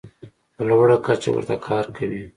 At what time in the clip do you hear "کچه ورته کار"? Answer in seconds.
1.05-1.85